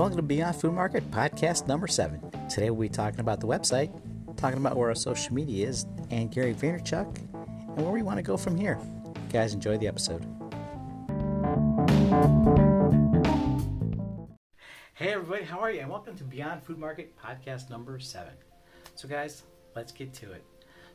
Welcome 0.00 0.16
to 0.16 0.22
Beyond 0.22 0.56
Food 0.56 0.72
Market 0.72 1.10
podcast 1.10 1.68
number 1.68 1.86
seven. 1.86 2.22
Today 2.48 2.70
we'll 2.70 2.80
be 2.80 2.88
talking 2.88 3.20
about 3.20 3.38
the 3.38 3.46
website, 3.46 3.92
talking 4.38 4.56
about 4.56 4.74
where 4.78 4.88
our 4.88 4.94
social 4.94 5.34
media 5.34 5.68
is, 5.68 5.84
and 6.10 6.32
Gary 6.32 6.54
Vaynerchuk, 6.54 7.18
and 7.18 7.76
where 7.76 7.92
we 7.92 8.00
want 8.00 8.16
to 8.16 8.22
go 8.22 8.38
from 8.38 8.56
here. 8.56 8.78
Guys, 9.30 9.52
enjoy 9.52 9.76
the 9.76 9.86
episode. 9.86 10.24
Hey 14.94 15.12
everybody, 15.12 15.44
how 15.44 15.60
are 15.60 15.70
you? 15.70 15.80
And 15.80 15.90
welcome 15.90 16.16
to 16.16 16.24
Beyond 16.24 16.62
Food 16.62 16.78
Market 16.78 17.14
podcast 17.22 17.68
number 17.68 17.98
seven. 17.98 18.32
So, 18.94 19.06
guys, 19.06 19.42
let's 19.76 19.92
get 19.92 20.14
to 20.14 20.32
it. 20.32 20.42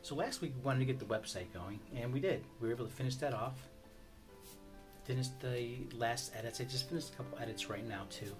So, 0.02 0.16
last 0.16 0.40
week 0.40 0.52
we 0.56 0.62
wanted 0.62 0.80
to 0.80 0.84
get 0.84 0.98
the 0.98 1.04
website 1.04 1.52
going, 1.54 1.78
and 1.94 2.12
we 2.12 2.18
did. 2.18 2.42
We 2.60 2.66
were 2.66 2.74
able 2.74 2.86
to 2.86 2.92
finish 2.92 3.14
that 3.18 3.34
off. 3.34 3.68
Finished 5.04 5.38
the 5.38 5.86
last 5.94 6.32
edits. 6.34 6.60
I 6.60 6.64
just 6.64 6.88
finished 6.88 7.14
a 7.14 7.16
couple 7.18 7.38
edits 7.38 7.70
right 7.70 7.86
now 7.86 8.02
too. 8.10 8.32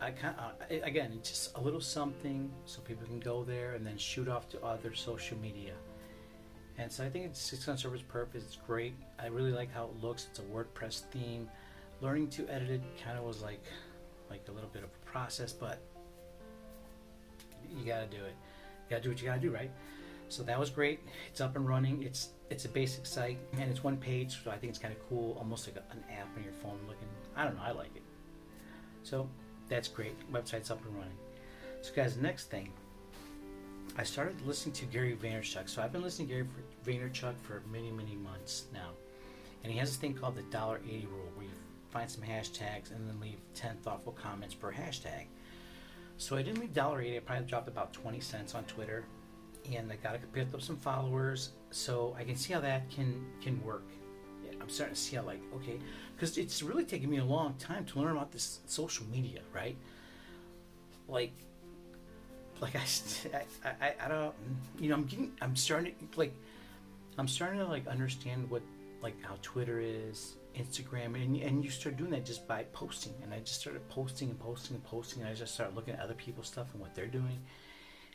I 0.00 0.10
uh, 0.10 0.50
again, 0.82 1.12
it's 1.16 1.30
just 1.30 1.56
a 1.56 1.60
little 1.60 1.80
something 1.80 2.50
so 2.64 2.80
people 2.80 3.06
can 3.06 3.18
go 3.18 3.42
there 3.42 3.74
and 3.74 3.86
then 3.86 3.96
shoot 3.98 4.28
off 4.28 4.48
to 4.50 4.62
other 4.62 4.94
social 4.94 5.36
media. 5.38 5.72
And 6.78 6.90
so 6.92 7.04
I 7.04 7.10
think 7.10 7.26
it's, 7.26 7.52
it's 7.52 7.64
going 7.64 7.76
to 7.76 7.82
serve 7.82 7.94
its 7.94 8.04
purpose. 8.04 8.44
It's 8.44 8.58
great. 8.64 8.94
I 9.18 9.26
really 9.26 9.50
like 9.50 9.72
how 9.72 9.86
it 9.86 10.02
looks. 10.02 10.28
It's 10.30 10.38
a 10.38 10.42
WordPress 10.42 11.02
theme. 11.10 11.48
Learning 12.00 12.28
to 12.28 12.48
edit 12.48 12.70
it 12.70 12.82
kind 13.02 13.18
of 13.18 13.24
was 13.24 13.42
like 13.42 13.64
like 14.30 14.42
a 14.48 14.52
little 14.52 14.68
bit 14.68 14.84
of 14.84 14.90
a 14.90 15.10
process, 15.10 15.52
but 15.52 15.80
you 17.76 17.84
got 17.84 18.08
to 18.10 18.16
do 18.16 18.22
it. 18.22 18.34
You 18.88 18.90
got 18.90 18.96
to 18.96 19.02
do 19.02 19.08
what 19.08 19.20
you 19.20 19.26
got 19.26 19.34
to 19.34 19.40
do, 19.40 19.50
right? 19.50 19.70
So 20.28 20.42
that 20.44 20.58
was 20.58 20.70
great. 20.70 21.00
It's 21.30 21.40
up 21.40 21.56
and 21.56 21.66
running. 21.66 22.02
It's 22.02 22.28
it's 22.50 22.64
a 22.66 22.68
basic 22.68 23.04
site 23.04 23.38
and 23.54 23.68
it's 23.70 23.82
one 23.82 23.96
page, 23.96 24.38
so 24.44 24.50
I 24.50 24.58
think 24.58 24.70
it's 24.70 24.78
kind 24.78 24.94
of 24.94 25.08
cool, 25.08 25.36
almost 25.38 25.66
like 25.66 25.76
a, 25.76 25.92
an 25.92 26.04
app 26.16 26.28
on 26.36 26.44
your 26.44 26.52
phone 26.52 26.78
looking. 26.86 27.08
I 27.34 27.44
don't 27.44 27.56
know. 27.56 27.62
I 27.64 27.72
like 27.72 27.94
it. 27.96 28.02
So 29.02 29.28
that's 29.68 29.88
great. 29.88 30.14
Website's 30.32 30.70
up 30.70 30.84
and 30.84 30.94
running. 30.94 31.18
So, 31.82 31.92
guys, 31.94 32.16
next 32.16 32.50
thing, 32.50 32.72
I 33.96 34.04
started 34.04 34.40
listening 34.46 34.74
to 34.76 34.84
Gary 34.86 35.16
Vaynerchuk. 35.20 35.68
So 35.68 35.82
I've 35.82 35.92
been 35.92 36.02
listening 36.02 36.28
to 36.28 36.34
Gary 36.34 36.46
Vaynerchuk 36.86 37.34
for 37.42 37.62
many, 37.70 37.90
many 37.90 38.16
months 38.16 38.64
now, 38.72 38.90
and 39.62 39.72
he 39.72 39.78
has 39.78 39.90
this 39.90 39.96
thing 39.98 40.14
called 40.14 40.36
the 40.36 40.42
dollar 40.42 40.80
eighty 40.86 41.06
rule, 41.10 41.30
where 41.34 41.46
you 41.46 41.52
find 41.90 42.08
some 42.10 42.22
hashtags 42.22 42.90
and 42.90 43.08
then 43.08 43.18
leave 43.20 43.38
ten 43.54 43.76
thoughtful 43.82 44.12
comments 44.12 44.54
per 44.54 44.72
hashtag. 44.72 45.26
So 46.16 46.36
I 46.36 46.42
didn't 46.42 46.60
leave 46.60 46.74
dollar 46.74 47.00
eighty. 47.00 47.16
I 47.16 47.20
probably 47.20 47.46
dropped 47.46 47.68
about 47.68 47.92
twenty 47.92 48.20
cents 48.20 48.54
on 48.54 48.64
Twitter, 48.64 49.04
and 49.72 49.90
I 49.90 49.96
got 49.96 50.20
to 50.20 50.26
pick 50.28 50.52
up 50.54 50.62
some 50.62 50.76
followers. 50.76 51.50
So 51.70 52.14
I 52.18 52.24
can 52.24 52.36
see 52.36 52.52
how 52.52 52.60
that 52.60 52.90
can 52.90 53.24
can 53.40 53.62
work. 53.64 53.88
I'm 54.60 54.68
starting 54.68 54.94
to 54.94 55.00
see 55.00 55.16
how 55.16 55.22
like 55.22 55.40
okay, 55.56 55.78
because 56.14 56.38
it's 56.38 56.62
really 56.62 56.84
taken 56.84 57.10
me 57.10 57.18
a 57.18 57.24
long 57.24 57.54
time 57.54 57.84
to 57.86 58.00
learn 58.00 58.12
about 58.16 58.32
this 58.32 58.60
social 58.66 59.06
media, 59.06 59.40
right? 59.54 59.76
Like, 61.08 61.32
like 62.60 62.76
I, 62.76 62.84
I, 63.80 63.94
I 64.04 64.08
don't, 64.08 64.34
you 64.78 64.88
know, 64.90 64.96
I'm 64.96 65.04
getting, 65.04 65.32
I'm 65.40 65.56
starting 65.56 65.94
to 66.12 66.18
like, 66.18 66.34
I'm 67.16 67.28
starting 67.28 67.58
to 67.60 67.66
like 67.66 67.86
understand 67.86 68.50
what 68.50 68.62
like 69.00 69.14
how 69.22 69.36
Twitter 69.42 69.80
is, 69.80 70.34
Instagram, 70.56 71.14
and 71.14 71.36
and 71.36 71.64
you 71.64 71.70
start 71.70 71.96
doing 71.96 72.10
that 72.10 72.26
just 72.26 72.46
by 72.46 72.64
posting, 72.72 73.14
and 73.22 73.32
I 73.32 73.38
just 73.40 73.60
started 73.60 73.88
posting 73.88 74.30
and 74.30 74.38
posting 74.38 74.76
and 74.76 74.84
posting, 74.84 75.22
and 75.22 75.30
I 75.30 75.34
just 75.34 75.54
started 75.54 75.74
looking 75.76 75.94
at 75.94 76.00
other 76.00 76.14
people's 76.14 76.48
stuff 76.48 76.66
and 76.72 76.80
what 76.80 76.94
they're 76.94 77.06
doing, 77.06 77.38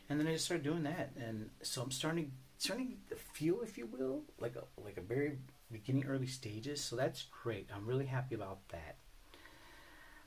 and 0.08 0.20
then 0.20 0.26
I 0.26 0.32
just 0.32 0.44
started 0.44 0.64
doing 0.64 0.82
that, 0.84 1.10
and 1.16 1.50
so 1.62 1.82
I'm 1.82 1.90
starting 1.90 2.32
starting 2.58 2.98
to 3.08 3.16
feel, 3.16 3.60
if 3.62 3.76
you 3.78 3.86
will, 3.86 4.22
like 4.38 4.56
a 4.56 4.64
like 4.82 4.98
a 4.98 5.00
very 5.00 5.38
beginning 5.74 6.06
early 6.06 6.26
stages. 6.26 6.82
So 6.82 6.96
that's 6.96 7.24
great. 7.42 7.68
I'm 7.74 7.86
really 7.86 8.06
happy 8.06 8.34
about 8.34 8.66
that. 8.68 8.96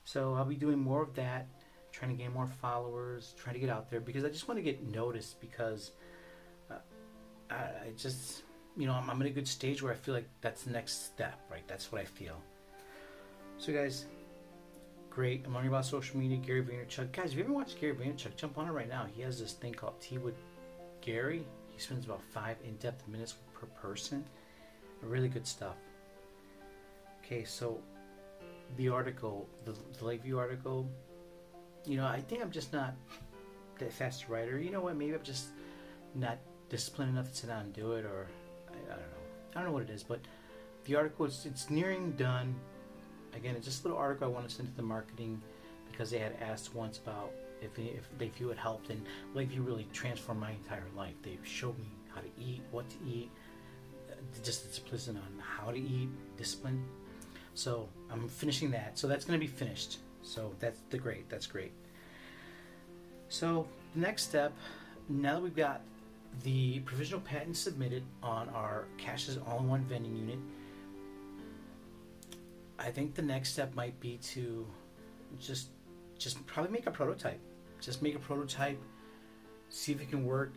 So 0.03 0.35
I'll 0.35 0.45
be 0.45 0.55
doing 0.55 0.79
more 0.79 1.01
of 1.01 1.15
that, 1.15 1.47
trying 1.91 2.11
to 2.11 2.17
gain 2.21 2.33
more 2.33 2.47
followers, 2.47 3.33
trying 3.37 3.55
to 3.55 3.59
get 3.59 3.69
out 3.69 3.89
there 3.89 3.99
because 3.99 4.23
I 4.23 4.29
just 4.29 4.47
want 4.47 4.57
to 4.57 4.61
get 4.61 4.85
noticed 4.87 5.41
because 5.41 5.91
uh, 6.71 6.75
I, 7.49 7.91
just, 7.97 8.43
you 8.77 8.85
know, 8.87 8.93
I'm, 8.93 9.09
I'm 9.09 9.19
in 9.21 9.27
a 9.27 9.31
good 9.31 9.47
stage 9.47 9.81
where 9.81 9.91
I 9.91 9.95
feel 9.95 10.13
like 10.13 10.29
that's 10.41 10.63
the 10.63 10.71
next 10.71 11.07
step, 11.07 11.39
right? 11.51 11.67
That's 11.67 11.91
what 11.91 12.01
I 12.01 12.05
feel. 12.05 12.41
So 13.57 13.73
guys, 13.73 14.05
great. 15.09 15.43
I'm 15.45 15.53
learning 15.53 15.69
about 15.69 15.85
social 15.85 16.17
media, 16.19 16.37
Gary 16.37 16.61
Vaynerchuk. 16.61 17.11
Guys, 17.11 17.31
if 17.31 17.37
you've 17.37 17.47
ever 17.47 17.53
watched 17.53 17.79
Gary 17.81 17.95
Vaynerchuk, 17.95 18.35
jump 18.35 18.57
on 18.57 18.67
it 18.67 18.71
right 18.71 18.89
now. 18.89 19.05
He 19.13 19.21
has 19.23 19.39
this 19.39 19.53
thing 19.53 19.73
called 19.73 19.99
Tea 19.99 20.19
with 20.19 20.35
Gary. 21.01 21.45
He 21.71 21.79
spends 21.79 22.05
about 22.05 22.21
five 22.21 22.57
in-depth 22.63 23.07
minutes 23.07 23.35
per 23.53 23.65
person 23.67 24.23
Really 25.01 25.29
good 25.29 25.47
stuff. 25.47 25.75
Okay, 27.23 27.43
so 27.43 27.79
the 28.77 28.89
article, 28.89 29.47
the, 29.65 29.73
the 29.97 30.05
Lakeview 30.05 30.37
article, 30.37 30.89
you 31.85 31.97
know, 31.97 32.05
I 32.05 32.21
think 32.21 32.41
I'm 32.41 32.51
just 32.51 32.73
not 32.73 32.95
that 33.79 33.93
fast 33.93 34.27
writer. 34.29 34.59
You 34.59 34.71
know 34.71 34.81
what? 34.81 34.95
Maybe 34.95 35.13
I'm 35.13 35.23
just 35.23 35.47
not 36.15 36.37
disciplined 36.69 37.11
enough 37.11 37.29
to 37.29 37.35
sit 37.35 37.47
down 37.47 37.61
and 37.65 37.73
do 37.73 37.93
it, 37.93 38.05
or 38.05 38.27
I, 38.69 38.73
I 38.73 38.95
don't 38.95 38.99
know. 38.99 39.17
I 39.55 39.59
don't 39.59 39.65
know 39.65 39.73
what 39.73 39.83
it 39.83 39.89
is, 39.89 40.03
but 40.03 40.19
the 40.85 40.95
article 40.95 41.25
is 41.25 41.45
it's 41.45 41.69
nearing 41.69 42.11
done. 42.11 42.55
Again, 43.35 43.55
it's 43.55 43.65
just 43.65 43.83
a 43.83 43.87
little 43.87 43.99
article 43.99 44.27
I 44.27 44.31
want 44.31 44.49
to 44.49 44.53
send 44.53 44.69
to 44.69 44.75
the 44.75 44.83
marketing 44.83 45.41
because 45.91 46.09
they 46.09 46.19
had 46.19 46.35
asked 46.41 46.73
once 46.73 46.97
about 46.97 47.31
if 47.61 47.77
if 47.77 48.07
Lakeview 48.19 48.49
had 48.49 48.57
helped, 48.57 48.89
and 48.89 49.05
Lakeview 49.33 49.61
really 49.61 49.87
transformed 49.93 50.41
my 50.41 50.51
entire 50.51 50.85
life. 50.95 51.15
They 51.23 51.37
showed 51.43 51.77
me 51.77 51.89
how 52.13 52.21
to 52.21 52.29
eat, 52.39 52.61
what 52.71 52.89
to 52.89 52.95
eat, 53.07 53.31
just 54.43 54.67
discipline 54.67 55.17
on 55.17 55.39
how 55.39 55.71
to 55.71 55.77
eat, 55.77 56.09
discipline. 56.37 56.83
So 57.53 57.89
I'm 58.11 58.27
finishing 58.27 58.71
that. 58.71 58.97
So 58.97 59.07
that's 59.07 59.25
going 59.25 59.39
to 59.39 59.43
be 59.43 59.51
finished. 59.51 59.99
So 60.21 60.53
that's 60.59 60.79
the 60.89 60.97
great. 60.97 61.29
That's 61.29 61.47
great. 61.47 61.71
So 63.29 63.67
the 63.93 64.01
next 64.01 64.23
step, 64.23 64.53
now 65.09 65.35
that 65.35 65.41
we've 65.41 65.55
got 65.55 65.81
the 66.43 66.79
provisional 66.81 67.21
patent 67.21 67.57
submitted 67.57 68.03
on 68.21 68.49
our 68.49 68.85
Cash's 68.97 69.37
all-in-one 69.37 69.85
vending 69.85 70.15
unit, 70.15 70.39
I 72.79 72.91
think 72.91 73.15
the 73.15 73.21
next 73.21 73.53
step 73.53 73.73
might 73.75 73.99
be 73.99 74.17
to 74.33 74.65
just 75.39 75.69
just 76.17 76.45
probably 76.47 76.71
make 76.71 76.87
a 76.87 76.91
prototype. 76.91 77.39
Just 77.79 78.01
make 78.01 78.15
a 78.15 78.19
prototype, 78.19 78.79
see 79.69 79.91
if 79.91 80.01
it 80.01 80.09
can 80.09 80.25
work. 80.25 80.53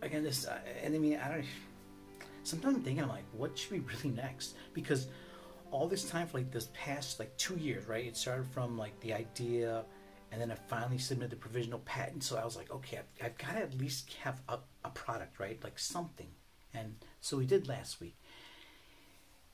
Again, 0.00 0.22
this 0.22 0.46
and 0.82 0.94
I 0.94 0.98
mean 0.98 1.18
I 1.18 1.28
don't 1.28 1.44
sometimes 2.42 2.76
I'm 2.76 2.82
thinking, 2.82 3.02
I'm 3.02 3.08
like, 3.08 3.24
what 3.32 3.56
should 3.56 3.70
be 3.70 3.80
really 4.04 4.14
next? 4.14 4.54
Because 4.74 5.08
all 5.70 5.88
this 5.88 6.04
time 6.04 6.26
for 6.26 6.38
like 6.38 6.50
this 6.50 6.68
past 6.74 7.18
like 7.18 7.36
two 7.36 7.56
years, 7.56 7.86
right? 7.88 8.04
It 8.04 8.16
started 8.16 8.46
from 8.46 8.76
like 8.76 8.98
the 9.00 9.14
idea, 9.14 9.84
and 10.30 10.40
then 10.40 10.50
I 10.50 10.54
finally 10.54 10.98
submitted 10.98 11.32
the 11.32 11.36
provisional 11.36 11.80
patent. 11.80 12.22
So 12.22 12.36
I 12.38 12.44
was 12.44 12.56
like, 12.56 12.70
okay, 12.70 12.98
I've, 12.98 13.26
I've 13.26 13.38
got 13.38 13.52
to 13.52 13.62
at 13.62 13.78
least 13.78 14.12
have 14.22 14.40
a, 14.48 14.58
a 14.84 14.90
product, 14.90 15.38
right? 15.38 15.62
Like 15.62 15.78
something. 15.78 16.28
And 16.74 16.94
so 17.20 17.36
we 17.36 17.46
did 17.46 17.68
last 17.68 18.00
week. 18.00 18.16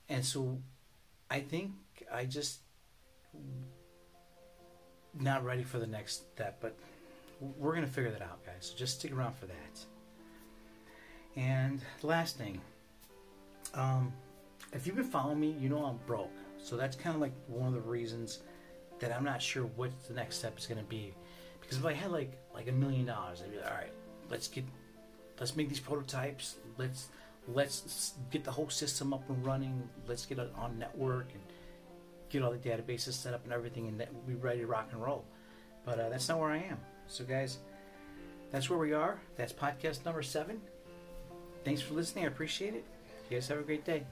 And 0.09 0.25
so 0.25 0.61
I 1.31 1.41
think 1.41 1.73
I 2.13 2.25
just 2.25 2.61
not 5.19 5.45
ready 5.45 5.63
for 5.63 5.79
the 5.79 5.87
next 5.87 6.27
step, 6.35 6.59
but 6.61 6.77
we're 7.41 7.75
gonna 7.75 7.87
figure 7.87 8.11
that 8.11 8.23
out, 8.23 8.45
guys. 8.45 8.71
So 8.71 8.77
just 8.77 8.99
stick 8.99 9.13
around 9.13 9.37
for 9.37 9.47
that. 9.47 9.85
And 11.37 11.81
last 12.03 12.37
thing, 12.37 12.61
um, 13.75 14.13
if 14.73 14.87
you've 14.87 14.97
been 14.97 15.05
following 15.05 15.41
me, 15.41 15.55
you 15.59 15.69
know 15.69 15.85
I'm 15.85 15.99
broke. 16.07 16.31
So 16.63 16.77
that's 16.77 16.97
kind 16.97 17.15
of 17.15 17.21
like 17.21 17.33
one 17.47 17.69
of 17.69 17.75
the 17.75 17.89
reasons 17.89 18.41
that 18.99 19.13
I'm 19.13 19.25
not 19.25 19.41
sure 19.41 19.65
what 19.77 19.91
the 20.09 20.15
next 20.15 20.39
step 20.39 20.59
is 20.59 20.67
going 20.67 20.79
to 20.79 20.85
be. 20.85 21.15
Because 21.61 21.79
if 21.79 21.85
I 21.85 21.93
had 21.93 22.11
like 22.11 22.33
like 22.55 22.69
a 22.69 22.73
million 22.73 23.07
dollars, 23.07 23.43
I'd 23.43 23.51
be 23.51 23.59
like, 23.59 23.71
all 23.71 23.77
right, 23.77 23.93
let's 24.31 24.49
get, 24.49 24.65
let's 25.39 25.55
make 25.57 25.69
these 25.69 25.81
prototypes. 25.81 26.57
Let's 26.77 27.09
let's 27.47 28.15
get 28.31 28.45
the 28.45 28.51
whole 28.51 28.71
system 28.71 29.13
up 29.13 29.29
and 29.29 29.45
running. 29.45 29.89
Let's 30.07 30.27
get 30.27 30.39
it 30.39 30.53
on 30.57 30.79
network 30.79 31.29
and 31.33 31.43
get 32.31 32.43
all 32.43 32.51
the 32.51 32.59
databases 32.59 33.13
set 33.13 33.35
up 33.35 33.45
and 33.45 33.53
everything, 33.53 33.89
and 33.89 34.01
that 34.01 34.13
we'll 34.13 34.23
be 34.23 34.35
ready 34.35 34.61
to 34.61 34.67
rock 34.67 34.89
and 34.93 35.03
roll. 35.03 35.25
But 35.85 36.01
uh, 36.01 36.09
that's 36.09 36.29
not 36.29 36.39
where 36.39 36.51
I 36.51 36.59
am. 36.59 36.79
So 37.07 37.25
guys, 37.25 37.59
that's 38.51 38.69
where 38.69 38.79
we 38.79 38.93
are. 38.93 39.19
That's 39.37 39.53
podcast 39.53 40.05
number 40.05 40.23
seven. 40.23 40.61
Thanks 41.65 41.81
for 41.81 41.95
listening. 41.95 42.25
I 42.25 42.29
appreciate 42.29 42.75
it. 42.75 42.85
You 43.29 43.37
guys 43.37 43.49
have 43.49 43.59
a 43.59 43.63
great 43.63 43.85
day. 43.85 44.05